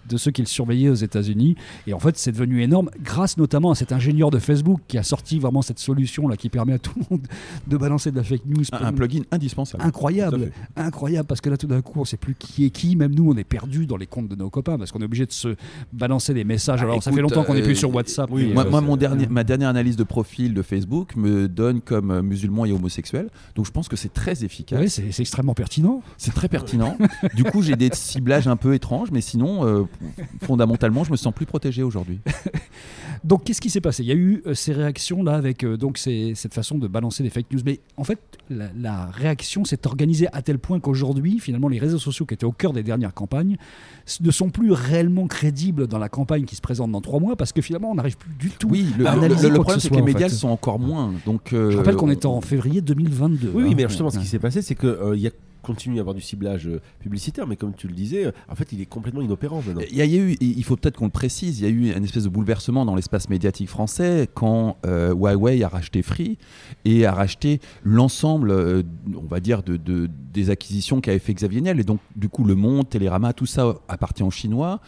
de 0.09 0.17
ceux 0.17 0.31
qu'il 0.31 0.47
surveillait 0.47 0.89
aux 0.89 0.95
États-Unis. 0.95 1.57
Et 1.87 1.95
en 1.95 2.01
fait, 2.01 2.19
c'est 2.19 2.33
devenu 2.33 2.63
énorme 2.63 2.91
grâce 3.01 3.37
notamment 3.37 3.71
à 3.71 3.75
cet 3.75 3.93
ingénieur 3.93 4.31
de 4.31 4.39
Facebook 4.39 4.81
qui 4.89 4.99
a 4.99 5.03
sorti 5.03 5.39
vraiment 5.39 5.63
cette 5.63 5.79
solution 5.79 6.29
là 6.29 6.37
qui 6.37 6.49
permet 6.49 6.75
à 6.75 6.79
tout 6.79 6.93
le 6.97 7.05
monde 7.11 7.27
de 7.67 7.77
balancer 7.77 8.11
de 8.11 8.17
la 8.17 8.25
fake 8.25 8.47
news. 8.47 8.65
Un, 8.73 8.87
un 8.87 8.93
plugin 8.93 9.23
indispensable. 9.31 9.85
Incroyable, 9.85 10.42
Tout 10.47 10.53
incroyable, 10.77 11.27
parce 11.27 11.41
que 11.41 11.50
là 11.50 11.56
tout 11.56 11.67
d'un 11.67 11.83
coup 11.83 12.00
on 12.00 12.05
sait 12.05 12.17
plus 12.17 12.35
qui 12.35 12.65
est 12.65 12.71
qui, 12.71 12.97
même 12.97 13.15
nous 13.15 13.31
on 13.31 13.37
est 13.37 13.44
perdu 13.44 13.87
dans 13.87 13.97
les 13.97 14.06
comptes 14.06 14.29
de 14.29 14.35
nos 14.37 14.50
copains 14.50 14.79
parce 14.79 14.91
qu'on 14.91 15.00
est 15.00 15.05
obligé 15.05 15.27
de 15.27 15.33
se 15.33 15.55
balancer 15.93 16.35
des 16.35 16.44
messages. 16.44 16.81
Bah, 16.81 16.87
Alors 16.87 17.03
ça 17.03 17.11
écoute, 17.11 17.17
fait 17.19 17.23
longtemps 17.23 17.44
qu'on 17.44 17.55
n'est 17.55 17.61
euh, 17.61 17.65
plus 17.65 17.77
sur 17.77 17.94
WhatsApp. 17.94 18.29
oui, 18.31 18.47
mais, 18.49 18.55
Moi, 18.55 18.67
euh, 18.67 18.71
moi, 18.71 18.81
mon 18.81 18.97
dernier, 18.97 19.27
ma 19.27 19.44
dernière 19.44 19.69
analyse 19.69 19.97
de 19.97 20.05
profil 20.05 20.55
de 20.55 20.62
Facebook 20.62 21.17
me 21.17 21.49
donne 21.49 21.81
comme 21.81 22.11
euh, 22.11 22.23
musulman 22.23 22.65
et 22.65 22.73
homosexuel. 22.73 23.29
Donc 23.55 23.67
je 23.67 23.71
pense 23.71 23.89
que 23.89 23.97
c'est 23.97 24.12
très 24.12 24.44
efficace. 24.44 24.81
Ouais, 24.81 24.89
c'est 24.89 25.12
c'est 25.12 25.23
extrêmement 25.23 25.55
pertinent. 25.55 26.03
C'est 26.17 26.35
très 26.35 26.49
pertinent. 26.49 26.97
du 27.35 27.44
coup, 27.44 27.62
j'ai 27.62 27.77
des 27.77 27.91
ciblages 27.93 28.49
un 28.49 28.56
peu 28.56 28.75
étranges, 28.75 29.11
mais 29.12 29.21
sinon, 29.21 29.65
euh, 29.67 29.85
fondamentalement, 30.43 31.05
je 31.05 31.12
me 31.12 31.17
sens 31.17 31.33
plus 31.33 31.47
protégé 31.47 31.83
aujourd'hui. 31.83 32.21
Donc 33.25 33.45
qu'est-ce 33.45 33.61
qui 33.61 33.71
s'est 33.71 33.81
passé? 33.81 34.03
Il 34.03 34.09
y 34.09 34.13
a 34.13 34.17
eu 34.17 34.43
euh, 34.47 34.55
ces 34.55 34.73
réactions 34.73 35.23
là 35.23 35.35
avec 35.35 35.63
euh, 35.65 35.77
donc 35.77 35.97
ces- 35.97 36.33
cette 36.35 36.53
façon 36.55 36.77
de 36.79 36.89
balancer 36.89 37.23
des 37.23 37.31
fake 37.31 37.47
news. 37.53 37.61
Mais 37.65 37.79
en 37.97 38.03
fait, 38.03 38.19
la, 38.51 38.67
la 38.77 39.07
réaction 39.07 39.65
s'est 39.65 39.87
organisée 39.87 40.27
à 40.33 40.43
tel 40.43 40.59
point 40.59 40.81
qu'aujourd'hui, 40.81 41.39
finalement, 41.39 41.69
les 41.69 41.79
réseaux 41.79 41.99
sociaux 42.01 42.27
qui 42.27 42.35
étaient 42.35 42.45
au 42.47 42.51
cœur 42.53 42.73
des 42.73 42.83
dernières 42.83 43.15
campagnes 43.15 43.57
ne 44.21 44.31
sont 44.33 44.51
plus 44.51 44.73
réellement 44.73 45.29
crédibles 45.29 45.87
dans 45.87 45.99
la 45.99 46.09
campagne 46.09 46.45
qui 46.47 46.57
se 46.57 46.61
présente 46.61 46.91
dans 46.91 47.01
trois 47.01 47.21
mois 47.21 47.37
parce 47.37 47.53
que 47.53 47.63
finalement, 47.63 47.93
on 47.93 47.95
n'arrive 47.95 48.17
plus 48.17 48.35
du 48.35 48.51
tout. 48.51 48.69
Oui, 48.69 48.87
le, 48.99 49.07
à 49.07 49.13
le- 49.15 49.19
analyser 49.23 49.49
le 49.51 49.55
quoi 49.55 49.65
problème, 49.65 49.77
que 49.77 49.83
ce 49.83 49.89
c'est 49.89 49.91
que 49.91 49.95
les 49.95 50.03
en 50.03 50.05
médias 50.05 50.27
fait. 50.27 50.35
le 50.35 50.39
sont 50.39 50.49
encore 50.49 50.81
moins. 50.81 51.13
Donc, 51.25 51.53
euh, 51.53 51.71
Je 51.71 51.77
rappelle 51.77 51.95
qu'on 51.97 52.11
est 52.11 52.27
en 52.27 52.41
février 52.41 52.81
2022. 52.81 53.53
Oui, 53.55 53.63
oui, 53.63 53.71
hein. 53.71 53.75
mais 53.77 53.89
justement, 53.89 54.11
ce 54.11 54.19
qui 54.19 54.27
s'est 54.27 54.41
passé, 54.41 54.63
c'est 54.63 54.75
qu'il 54.75 54.97
y 55.17 55.29
a 55.29 55.31
continue 55.62 55.99
à 55.99 56.00
avoir 56.00 56.14
du 56.14 56.20
ciblage 56.20 56.67
euh, 56.67 56.81
publicitaire, 57.00 57.47
mais 57.47 57.56
comme 57.56 57.73
tu 57.75 57.87
le 57.88 57.94
disais, 57.94 58.26
euh, 58.26 58.32
en 58.49 58.55
fait, 58.55 58.73
il 58.73 58.81
est 58.81 58.87
complètement 58.87 59.23
inopérant 59.23 59.62
maintenant. 59.64 59.81
Il 59.91 59.97
y 59.97 60.17
eu, 60.19 60.37
il 60.41 60.64
faut 60.64 60.76
peut-être 60.76 60.97
qu'on 60.97 61.06
le 61.06 61.11
précise, 61.11 61.61
il 61.61 61.62
y 61.64 61.67
a 61.67 61.70
eu 61.70 61.97
une 61.97 62.05
espèce 62.05 62.25
de 62.25 62.29
bouleversement 62.29 62.85
dans 62.85 62.94
l'espace 62.97 63.29
médiatique 63.29 63.69
français 63.69 64.29
quand 64.35 64.76
euh, 64.85 65.14
Huawei 65.14 65.62
a 65.62 65.69
racheté 65.69 66.03
Free 66.03 66.37
et 66.85 67.06
a 67.06 67.12
racheté 67.12 67.61
l'ensemble, 67.85 68.53
on 69.17 69.26
va 69.26 69.41
dire, 69.41 69.62
de, 69.62 69.76
de- 69.76 70.09
des 70.32 70.50
acquisitions 70.50 71.00
qu'avait 71.00 71.19
fait 71.19 71.35
Xavier 71.35 71.61
Niel. 71.61 71.79
Et 71.81 71.85
donc, 71.85 72.00
du 72.17 72.29
coup, 72.29 72.44
Le 72.44 72.55
Monde, 72.55 72.88
Télérama, 72.88 73.32
tout 73.32 73.47
ça 73.47 73.75
appartient 73.88 74.23
aux 74.23 74.31
Chinois. 74.31 74.81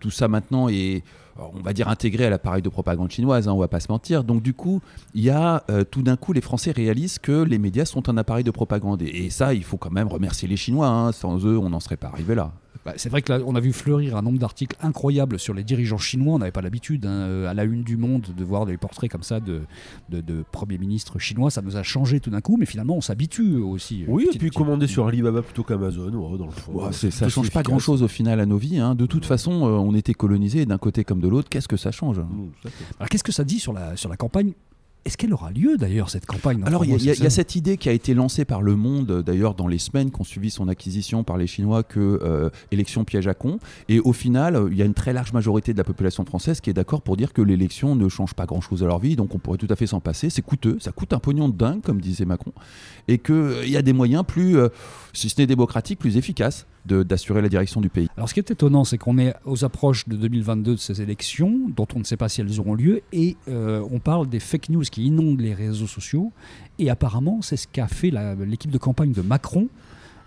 Tout 0.00 0.10
ça 0.10 0.28
maintenant 0.28 0.68
est, 0.68 1.02
on 1.38 1.60
va 1.62 1.72
dire, 1.72 1.88
intégré 1.88 2.26
à 2.26 2.30
l'appareil 2.30 2.62
de 2.62 2.68
propagande 2.68 3.10
chinoise, 3.10 3.48
hein, 3.48 3.52
on 3.52 3.58
va 3.58 3.68
pas 3.68 3.80
se 3.80 3.90
mentir. 3.90 4.24
Donc, 4.24 4.42
du 4.42 4.54
coup, 4.54 4.80
il 5.14 5.22
y 5.22 5.30
a 5.30 5.64
euh, 5.70 5.84
tout 5.84 6.02
d'un 6.02 6.16
coup, 6.16 6.32
les 6.32 6.40
Français 6.40 6.70
réalisent 6.70 7.18
que 7.18 7.42
les 7.42 7.58
médias 7.58 7.84
sont 7.84 8.08
un 8.08 8.16
appareil 8.16 8.44
de 8.44 8.50
propagande. 8.50 9.02
Et, 9.02 9.30
ça, 9.30 9.54
il 9.54 9.64
faut 9.64 9.76
quand 9.76 9.90
même 9.90 10.08
remercier 10.08 10.48
les 10.48 10.56
Chinois. 10.56 10.88
hein. 10.88 11.12
Sans 11.12 11.44
eux, 11.46 11.58
on 11.58 11.70
n'en 11.70 11.80
serait 11.80 11.96
pas 11.96 12.08
arrivé 12.08 12.34
là. 12.34 12.52
Bah, 12.88 12.94
c'est 12.96 13.08
vrai 13.10 13.20
que 13.22 13.30
là, 13.32 13.40
on 13.44 13.54
a 13.54 13.60
vu 13.60 13.72
fleurir 13.74 14.16
un 14.16 14.22
nombre 14.22 14.38
d'articles 14.38 14.76
incroyables 14.80 15.38
sur 15.38 15.52
les 15.52 15.62
dirigeants 15.62 15.98
chinois. 15.98 16.36
On 16.36 16.38
n'avait 16.38 16.52
pas 16.52 16.62
l'habitude, 16.62 17.04
hein, 17.04 17.10
euh, 17.10 17.46
à 17.50 17.52
la 17.52 17.64
une 17.64 17.82
du 17.82 17.96
monde, 17.98 18.26
de 18.34 18.44
voir 18.44 18.64
des 18.64 18.78
portraits 18.78 19.10
comme 19.10 19.22
ça 19.22 19.40
de, 19.40 19.60
de, 20.08 20.20
de 20.22 20.42
premiers 20.50 20.78
ministres 20.78 21.18
chinois. 21.18 21.50
Ça 21.50 21.60
nous 21.60 21.76
a 21.76 21.82
changé 21.82 22.20
tout 22.20 22.30
d'un 22.30 22.40
coup, 22.40 22.56
mais 22.56 22.64
finalement, 22.66 22.96
on 22.96 23.00
s'habitue 23.02 23.56
aussi. 23.56 24.04
Oui, 24.08 24.24
Petit 24.26 24.36
et 24.36 24.38
puis 24.38 24.48
petit. 24.48 24.56
commander 24.58 24.86
sur 24.86 25.06
Alibaba 25.06 25.42
plutôt 25.42 25.64
qu'Amazon, 25.64 26.12
ouais, 26.14 26.38
dans 26.38 26.46
le 26.46 26.50
fond. 26.52 26.72
Ouais, 26.72 26.88
C'est 26.92 27.10
c'est- 27.10 27.18
ça 27.18 27.26
aussi 27.26 27.34
change 27.34 27.50
pas 27.50 27.60
efficace. 27.60 27.64
grand 27.70 27.78
chose 27.78 28.02
au 28.02 28.08
final 28.08 28.40
à 28.40 28.46
nos 28.46 28.56
vies. 28.56 28.78
hein. 28.78 28.94
De 28.94 29.04
toute 29.06 29.26
façon, 29.26 29.66
euh, 29.66 29.70
on 29.72 29.94
était 29.94 30.14
colonisés 30.14 30.64
d'un 30.64 30.78
côté 30.78 31.04
comme 31.04 31.20
de 31.20 31.28
l'autre. 31.28 31.48
Qu'est-ce 31.50 31.68
que 31.68 31.76
ça 31.76 31.90
change 31.90 32.18
Mmh, 32.20 32.48
fait. 32.62 32.70
Alors, 32.98 33.08
qu'est-ce 33.10 33.24
que 33.24 33.32
ça 33.32 33.44
dit 33.44 33.58
sur 33.58 33.72
la, 33.72 33.96
sur 33.96 34.08
la 34.08 34.16
campagne 34.16 34.52
Est-ce 35.04 35.16
qu'elle 35.16 35.32
aura 35.32 35.50
lieu 35.50 35.76
d'ailleurs, 35.78 36.10
cette 36.10 36.26
campagne 36.26 36.62
Alors, 36.66 36.84
il 36.84 36.90
y, 36.90 36.94
a- 36.94 37.14
il 37.14 37.22
y 37.22 37.24
il 37.24 37.30
cette 37.30 37.56
idée 37.56 37.76
qui 37.78 37.88
a 37.88 37.92
été 37.92 38.12
lancée 38.14 38.44
par 38.44 38.60
Le 38.60 38.76
Monde, 38.76 39.10
euh, 39.10 39.22
d'ailleurs, 39.22 39.54
dans 39.54 39.66
les 39.68 39.78
semaines 39.78 40.10
qui 40.10 40.20
ont 40.20 40.24
suivi 40.24 40.50
son 40.50 40.68
acquisition 40.68 41.24
par 41.24 41.38
les 41.38 41.46
Chinois, 41.46 41.82
que 41.82 42.20
euh, 42.22 42.50
élection 42.72 43.04
piège 43.04 43.26
à 43.26 43.32
con. 43.34 43.58
Et 43.88 44.00
au 44.00 44.12
final, 44.12 44.56
euh, 44.56 44.68
il 44.70 44.76
y 44.76 44.82
a 44.82 44.84
une 44.84 44.94
très 44.94 45.12
large 45.14 45.32
majorité 45.32 45.72
de 45.72 45.78
la 45.78 45.84
population 45.84 46.24
française 46.26 46.60
qui 46.60 46.68
est 46.68 46.74
d'accord 46.74 47.00
pour 47.00 47.16
dire 47.16 47.32
que 47.32 47.40
l'élection 47.40 47.94
ne 47.96 48.08
change 48.08 48.34
pas 48.34 48.44
grand-chose 48.44 48.82
à 48.82 48.86
leur 48.86 48.98
vie, 48.98 49.16
donc 49.16 49.34
on 49.34 49.38
pourrait 49.38 49.56
tout 49.58 49.68
à 49.70 49.76
fait 49.76 49.86
s'en 49.86 50.00
passer. 50.00 50.28
C'est 50.30 50.42
coûteux, 50.42 50.76
ça 50.80 50.92
coûte 50.92 51.12
un 51.14 51.18
pognon 51.20 51.48
de 51.48 51.56
dingue, 51.56 51.80
comme 51.80 52.00
disait 52.00 52.26
Macron, 52.26 52.52
et 53.06 53.18
qu'il 53.18 53.68
y 53.68 53.76
a 53.76 53.82
des 53.82 53.92
moyens 53.94 54.24
plus, 54.26 54.58
euh, 54.58 54.68
si 55.14 55.28
ce 55.30 55.40
n'est 55.40 55.46
démocratiques, 55.46 55.98
plus 56.00 56.16
efficaces 56.18 56.66
d'assurer 56.88 57.42
la 57.42 57.48
direction 57.48 57.80
du 57.80 57.88
pays. 57.88 58.08
Alors, 58.16 58.28
ce 58.28 58.34
qui 58.34 58.40
est 58.40 58.50
étonnant, 58.50 58.84
c'est 58.84 58.98
qu'on 58.98 59.18
est 59.18 59.34
aux 59.44 59.64
approches 59.64 60.08
de 60.08 60.16
2022 60.16 60.72
de 60.72 60.76
ces 60.76 61.02
élections, 61.02 61.68
dont 61.76 61.86
on 61.94 61.98
ne 62.00 62.04
sait 62.04 62.16
pas 62.16 62.28
si 62.28 62.40
elles 62.40 62.58
auront 62.60 62.74
lieu, 62.74 63.02
et 63.12 63.36
euh, 63.48 63.86
on 63.90 63.98
parle 63.98 64.28
des 64.28 64.40
fake 64.40 64.70
news 64.70 64.82
qui 64.82 65.04
inondent 65.04 65.40
les 65.40 65.54
réseaux 65.54 65.86
sociaux. 65.86 66.32
Et 66.78 66.90
apparemment, 66.90 67.42
c'est 67.42 67.56
ce 67.56 67.68
qu'a 67.68 67.88
fait 67.88 68.12
l'équipe 68.46 68.70
de 68.70 68.78
campagne 68.78 69.12
de 69.12 69.22
Macron 69.22 69.68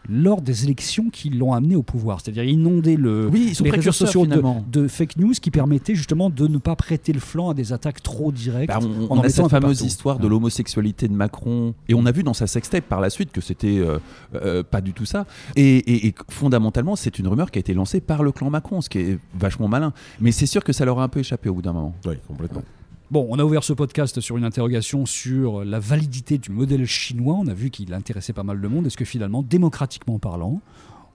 lors 0.09 0.41
des 0.41 0.63
élections 0.63 1.09
qui 1.11 1.29
l'ont 1.29 1.53
amené 1.53 1.75
au 1.75 1.83
pouvoir. 1.83 2.19
C'est-à-dire 2.21 2.43
inonder 2.43 2.95
le, 2.97 3.27
Oui, 3.31 3.47
ils 3.49 3.55
sont 3.55 3.63
les 3.63 3.69
réseaux 3.69 3.81
précurseurs, 3.91 4.07
sociaux 4.07 4.21
de, 4.25 4.29
finalement. 4.31 4.65
de 4.71 4.87
fake 4.87 5.17
news 5.17 5.33
qui 5.39 5.51
permettaient 5.51 5.95
justement 5.95 6.29
de 6.29 6.47
ne 6.47 6.57
pas 6.57 6.75
prêter 6.75 7.13
le 7.13 7.19
flanc 7.19 7.49
à 7.49 7.53
des 7.53 7.71
attaques 7.73 8.01
trop 8.01 8.31
directes. 8.31 8.67
Bah, 8.73 8.79
on, 8.81 8.85
en 8.85 9.17
on 9.17 9.19
en 9.19 9.21
a 9.21 9.29
cette 9.29 9.47
fameuse 9.47 9.77
partout. 9.77 9.85
histoire 9.85 10.17
de 10.17 10.23
Ouais. 10.23 10.29
l'homosexualité 10.29 11.07
de 11.07 11.13
Macron, 11.13 11.73
et 11.87 11.93
on 11.93 12.05
a 12.05 12.11
vu 12.11 12.23
dans 12.23 12.33
sa 12.33 12.47
sextape 12.47 12.85
par 12.85 12.99
la 12.99 13.09
suite 13.09 13.31
que 13.31 13.41
c'était 13.41 13.77
euh, 13.79 13.99
euh, 14.35 14.63
pas 14.63 14.81
du 14.81 14.93
tout 14.93 15.05
ça. 15.05 15.25
Et, 15.55 15.77
et- 15.77 16.07
et 16.07 16.15
fondamentalement, 16.29 16.95
c'est 16.95 17.19
une 17.19 17.27
rumeur 17.27 17.51
qui 17.51 17.59
a 17.59 17.61
été 17.61 17.73
lancée 17.73 18.01
par 18.01 18.23
le 18.23 18.31
clan 18.31 18.49
Macron, 18.49 18.81
ce 18.81 18.89
qui 18.89 18.97
est 18.99 19.19
vachement 19.39 19.67
malin. 19.67 19.93
Mais 20.19 20.31
c'est 20.31 20.45
sûr 20.47 20.63
que 20.63 20.73
ça 20.73 20.83
leur 20.85 20.99
a 20.99 21.03
un 21.03 21.07
peu 21.09 21.19
échappé 21.19 21.47
au 21.49 21.53
bout 21.53 21.61
d'un 21.61 21.73
moment. 21.73 21.93
Oui, 22.05 22.15
complètement. 22.27 22.63
Bon, 23.11 23.27
on 23.29 23.37
a 23.39 23.43
ouvert 23.43 23.61
ce 23.61 23.73
podcast 23.73 24.21
sur 24.21 24.37
une 24.37 24.45
interrogation 24.45 25.05
sur 25.05 25.65
la 25.65 25.79
validité 25.79 26.37
du 26.37 26.49
modèle 26.49 26.85
chinois. 26.85 27.35
On 27.37 27.47
a 27.47 27.53
vu 27.53 27.69
qu'il 27.69 27.93
intéressait 27.93 28.31
pas 28.31 28.43
mal 28.43 28.55
le 28.55 28.69
monde. 28.69 28.87
Est-ce 28.87 28.95
que 28.95 29.03
finalement, 29.03 29.43
démocratiquement 29.43 30.17
parlant, 30.17 30.61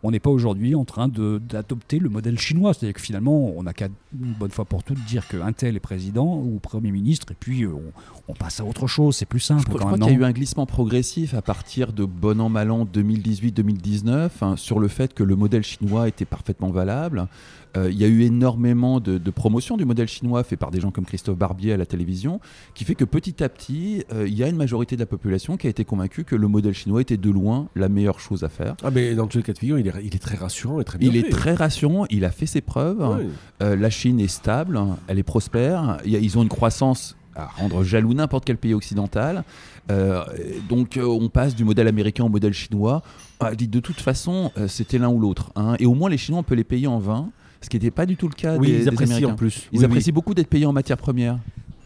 on 0.03 0.11
n'est 0.11 0.21
pas 0.21 0.31
aujourd'hui 0.31 0.75
en 0.75 0.85
train 0.85 1.09
d'adopter 1.09 1.99
le 1.99 2.09
modèle 2.09 2.39
chinois 2.39 2.75
C'est-à-dire 2.75 2.95
que 2.95 3.01
finalement, 3.01 3.53
on 3.57 3.63
n'a 3.63 3.73
qu'à 3.73 3.87
une 3.87 4.33
bonne 4.33 4.51
fois 4.51 4.65
pour 4.65 4.83
toutes 4.83 5.03
dire 5.05 5.27
qu'un 5.29 5.53
tel 5.53 5.77
est 5.77 5.81
président 5.81 6.37
ou 6.37 6.59
Premier 6.61 6.91
ministre, 6.91 7.33
et 7.33 7.37
puis 7.39 7.65
euh, 7.65 7.71
on, 7.73 7.93
on 8.29 8.35
passe 8.35 8.61
à 8.61 8.65
autre 8.65 8.87
chose. 8.87 9.17
C'est 9.17 9.27
plus 9.27 9.41
simple. 9.41 9.63
Je 9.67 9.77
crois, 9.77 9.93
je 9.93 9.97
qu'il 9.97 10.13
y 10.13 10.17
a 10.17 10.19
eu 10.19 10.25
un 10.25 10.33
glissement 10.33 10.67
progressif 10.67 11.35
à 11.35 11.43
partir 11.43 11.93
de 11.93 12.05
bon 12.05 12.41
an 12.41 12.49
mal 12.49 12.71
an 12.71 12.85
2018-2019 12.85 14.31
hein, 14.41 14.57
sur 14.57 14.81
le 14.81 14.89
fait 14.89 15.15
que 15.15 15.23
le 15.23 15.37
modèle 15.37 15.63
chinois 15.63 16.09
était 16.09 16.25
parfaitement 16.25 16.71
valable. 16.71 17.29
Euh, 17.77 17.91
il 17.91 17.99
y 17.99 18.05
a 18.05 18.09
eu 18.09 18.23
énormément 18.23 19.01
de, 19.01 19.19
de 19.19 19.31
promotion 19.31 19.77
du 19.77 19.85
modèle 19.85 20.09
chinois 20.09 20.43
fait 20.45 20.57
par 20.57 20.71
des 20.71 20.81
gens 20.81 20.91
comme 20.91 21.05
Christophe 21.05 21.37
Barbier 21.37 21.73
à 21.73 21.77
la 21.77 21.87
télévision, 21.87 22.41
qui 22.75 22.85
fait 22.85 22.95
que 22.95 23.05
petit 23.05 23.43
à 23.43 23.49
petit, 23.49 24.05
euh, 24.13 24.27
il 24.27 24.35
y 24.35 24.43
a 24.43 24.49
une 24.49 24.57
majorité 24.57 24.97
de 24.97 25.01
la 25.01 25.07
population 25.07 25.57
qui 25.57 25.67
a 25.67 25.71
été 25.71 25.85
convaincue 25.85 26.25
que 26.25 26.37
le 26.37 26.49
modèle 26.49 26.75
chinois 26.75 27.01
était 27.01 27.17
de 27.17 27.31
loin 27.31 27.69
la 27.77 27.89
meilleure 27.89 28.21
chose 28.21 28.45
à 28.45 28.49
faire. 28.49 28.77
Ah, 28.83 28.91
mais 28.91 29.15
dans 29.15 29.27
tous 29.27 29.39
les 29.39 29.45
cas 29.45 29.53
de 29.53 29.59
figure, 29.59 29.79
il 29.79 29.86
est, 29.89 29.93
il 30.05 30.15
est 30.15 30.19
très 30.23 30.37
rassurant 30.37 30.81
et 30.81 30.85
très 30.85 30.99
bien 30.99 31.11
Il 31.13 31.21
fait. 31.21 31.29
est 31.29 31.31
très 31.31 31.55
rassurant, 31.55 32.07
il 32.11 32.25
a 32.25 32.31
fait 32.31 32.47
ses 32.47 32.61
preuves. 32.61 33.27
Euh, 33.63 33.77
la 33.77 33.91
Chine 33.91 34.21
est 34.21 34.29
stable, 34.29 34.79
elle 35.09 35.19
est 35.19 35.23
prospère. 35.23 35.99
Ils 36.05 36.37
ont 36.39 36.43
une 36.43 36.49
croissance 36.49 37.17
à 37.35 37.47
rendre 37.47 37.85
jaloux 37.85 38.15
n'importe 38.15 38.45
quel 38.45 38.57
pays 38.57 38.73
occidental. 38.75 39.45
Euh, 39.91 40.25
donc 40.69 40.97
euh, 40.97 41.05
on 41.05 41.29
passe 41.29 41.55
du 41.55 41.65
modèle 41.65 41.87
américain 41.87 42.25
au 42.25 42.29
modèle 42.29 42.53
chinois. 42.55 43.03
Ah, 43.41 43.55
de 43.55 43.81
toute 43.81 44.01
façon, 44.01 44.51
euh, 44.59 44.67
c'était 44.69 44.99
l'un 44.99 45.09
ou 45.11 45.21
l'autre. 45.21 45.53
hein. 45.55 45.77
Et 45.79 45.87
au 45.87 45.95
moins 45.95 46.09
les 46.11 46.17
Chinois, 46.19 46.41
on 46.41 46.43
peut 46.43 46.55
les 46.57 46.65
payer 46.65 46.87
en 46.87 46.99
vin, 46.99 47.29
ce 47.61 47.69
qui 47.69 47.77
n'était 47.77 47.91
pas 47.91 48.07
du 48.07 48.17
tout 48.17 48.27
le 48.29 48.35
cas 48.35 48.57
Oui, 48.57 48.69
des, 48.69 48.73
ils 48.73 48.79
des 48.81 48.89
apprécient 48.89 49.17
Américains. 49.17 49.33
en 49.35 49.37
plus. 49.37 49.69
Ils 49.73 49.79
Oui, 49.81 49.85
apprécient 49.85 50.13
beaucoup 50.15 50.35
d'être 50.35 50.49
payés 50.49 50.67
en 50.67 50.73
matières 50.73 50.97
premières. 50.97 51.39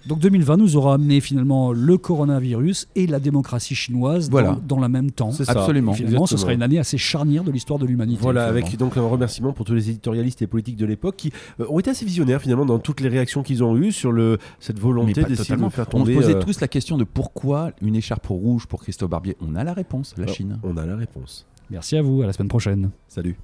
Donc 0.07 0.19
2020 0.21 0.57
nous 0.57 0.77
aura 0.77 0.95
amené 0.95 1.21
finalement 1.21 1.73
le 1.73 1.99
coronavirus 1.99 2.89
et 2.97 3.07
la 3.07 3.21
démocratie 3.21 3.75
chinoise 3.75 4.31
Voilà. 4.31 4.53
dans, 4.67 4.77
dans 4.77 4.81
la 4.81 4.89
même 4.89 5.11
temps. 5.11 5.31
C'est 5.31 5.45
ça. 5.45 5.53
Absolument. 5.53 5.93
Finalement, 5.93 6.27
ce 6.27 6.37
sera 6.37 6.53
une 6.53 6.63
année 6.63 6.79
assez 6.79 6.99
charnière 6.99 7.45
de 7.45 7.51
l'histoire 7.51 7.79
de 7.79 7.87
l'humanité. 7.87 8.21
Voilà, 8.23 8.47
finalement. 8.49 8.67
avec 8.67 8.79
donc 8.79 8.97
un 8.97 9.03
remerciement 9.03 9.53
pour 9.53 9.67
tous 9.67 9.75
les 9.75 9.91
éditorialistes 9.91 10.43
et 10.43 10.47
politiques 10.47 10.77
de 10.77 10.87
l'époque 10.87 11.17
qui 11.17 11.33
euh, 11.61 11.67
ont 11.69 11.79
été 11.79 11.91
assez 11.91 12.05
visionnaires 12.05 12.41
finalement 12.41 12.65
dans 12.65 12.79
toutes 12.79 13.01
les 13.01 13.09
réactions 13.09 13.43
qu'ils 13.43 13.63
ont 13.63 13.77
eues 13.77 13.93
sur 13.93 14.13
le, 14.13 14.39
cette 14.59 14.79
volonté 14.79 15.23
d'essayer 15.25 15.57
de 15.57 15.69
faire 15.69 15.85
On 15.85 15.85
se 15.85 15.91
tomber. 15.91 16.15
posait 16.15 16.35
euh, 16.37 16.43
tous 16.43 16.61
la 16.61 16.69
question 16.69 16.97
de 16.97 17.05
pourquoi 17.05 17.73
une 17.83 17.95
écharpe 17.97 18.27
rouge 18.29 18.67
pour 18.67 18.83
Christophe 18.83 19.11
Barbier. 19.11 19.37
On 19.41 19.55
a 19.55 19.65
la 19.65 19.73
réponse, 19.75 20.15
la 20.17 20.25
alors, 20.25 20.35
Chine. 20.35 20.59
On 20.63 20.77
a 20.77 20.87
la 20.87 20.97
réponse. 20.97 21.47
Merci 21.71 21.97
à 21.97 22.03
vous, 22.03 22.23
à 22.23 22.27
la 22.27 22.33
semaine 22.33 22.49
prochaine. 22.49 22.91
Salut. 23.09 23.37